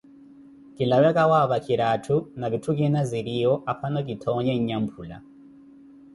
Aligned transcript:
Kilawe 0.75 1.09
kawaapakire 1.15 1.85
atthu, 1.93 2.17
na 2.39 2.45
vitthu 2.51 2.71
kiina 2.77 3.01
ziriiwo, 3.09 3.55
aphano 3.71 3.99
kithoonye 4.07 4.53
nyamphula. 4.67 5.17